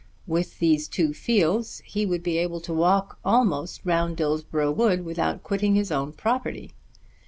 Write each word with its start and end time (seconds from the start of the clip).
With 0.25 0.57
these 0.57 0.87
two 0.87 1.13
fields 1.13 1.83
he 1.85 2.07
would 2.07 2.23
be 2.23 2.39
able 2.39 2.59
to 2.61 2.73
walk 2.73 3.19
almost 3.23 3.81
round 3.85 4.17
Dillsborough 4.17 4.71
Wood 4.71 5.05
without 5.05 5.43
quitting 5.43 5.75
his 5.75 5.91
own 5.91 6.11
property. 6.11 6.71